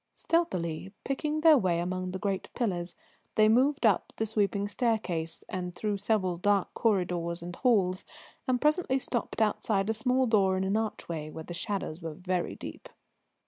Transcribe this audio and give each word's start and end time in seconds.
Stealthily, 0.13 0.91
picking 1.03 1.41
their 1.41 1.59
way 1.59 1.79
among 1.79 2.09
the 2.09 2.17
great 2.17 2.51
pillars, 2.55 2.95
they 3.35 3.47
moved 3.47 3.85
up 3.85 4.11
the 4.15 4.25
sweeping 4.25 4.67
staircase 4.67 5.43
and 5.47 5.75
through 5.75 5.97
several 5.97 6.37
dark 6.37 6.73
corridors 6.73 7.43
and 7.43 7.55
halls, 7.57 8.03
and 8.47 8.59
presently 8.59 8.97
stopped 8.97 9.43
outside 9.43 9.91
a 9.91 9.93
small 9.93 10.25
door 10.25 10.57
in 10.57 10.63
an 10.63 10.75
archway 10.75 11.29
where 11.29 11.43
the 11.43 11.53
shadows 11.53 12.01
were 12.01 12.15
very 12.15 12.55
deep. 12.55 12.89